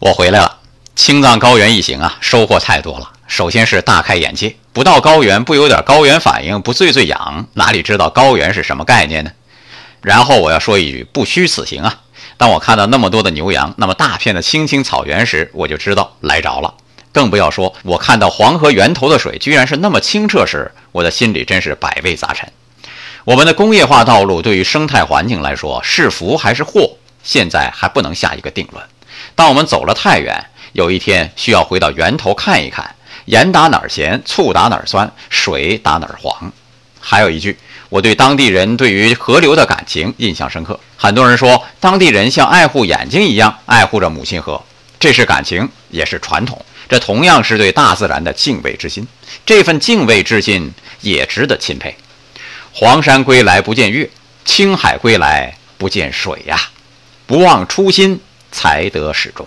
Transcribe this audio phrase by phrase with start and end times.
[0.00, 0.58] 我回来了，
[0.94, 3.10] 青藏高原一行啊，收获太多了。
[3.26, 9.32] 首先是大开眼界，不到高原不有点高原反应，不醉醉氧，哪里知道高原是什么概念呢？
[10.00, 12.02] 然后我要说一句，不虚此行啊！
[12.36, 16.72] 当我看到那么多的牛羊，那么大片的青青草原时，我就知道来着了。
[17.10, 22.48] 更不要说我看到黄河源头的水居然是那么清澈时，我的心里真是百味杂陈。
[23.24, 28.84] 我们的工业化道路对于生态环境来说是福还是祸，现在还不能下一个定论。
[29.34, 32.94] 当我们走了太远，有一天需要回到源头看一看，
[33.26, 36.52] 盐打哪儿咸，醋打哪儿酸，水打哪儿黄。
[37.00, 37.56] 还有一句，
[37.88, 40.78] 我对当地人对于河流的感情印象深刻。
[40.96, 44.62] 很多人说，当地人像爱护眼睛一样爱护着母亲河，
[44.98, 46.64] 这是感情，也是传统。
[46.88, 49.06] 这同样是对大自然的敬畏之心，
[49.44, 50.72] 这份敬畏之心
[51.02, 51.94] 也值得钦佩。
[52.72, 54.08] 黄山归来不见月，
[54.44, 56.58] 青海归来不见水呀，
[57.26, 58.20] 不忘初心。
[58.50, 59.46] 才德始终。